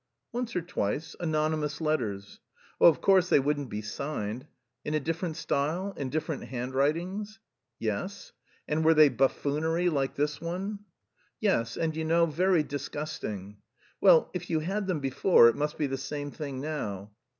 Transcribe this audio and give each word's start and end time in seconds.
"Once 0.31 0.55
or 0.55 0.61
twice, 0.63 1.15
anonymous 1.19 1.79
letters." 1.79 2.39
"Oh, 2.79 2.87
of 2.87 3.01
course 3.01 3.29
they 3.29 3.39
wouldn't 3.39 3.69
be 3.69 3.83
signed. 3.83 4.47
In 4.83 4.95
a 4.95 4.99
different 4.99 5.37
style? 5.37 5.93
In 5.95 6.09
different 6.09 6.45
handwritings?" 6.45 7.39
"Yes." 7.77 8.33
"And 8.67 8.83
were 8.83 8.95
they 8.95 9.09
buffoonery 9.09 9.89
like 9.91 10.15
this 10.15 10.41
one?" 10.41 10.79
"Yes, 11.39 11.77
and 11.77 11.95
you 11.95 12.03
know... 12.03 12.25
very 12.25 12.63
disgusting." 12.63 13.57
"Well, 14.01 14.31
if 14.33 14.49
you 14.49 14.61
had 14.61 14.87
them 14.87 15.01
before, 15.01 15.49
it 15.49 15.55
must 15.55 15.77
be 15.77 15.85
the 15.85 15.97
same 15.99 16.31
thing 16.31 16.59
now." 16.59 17.11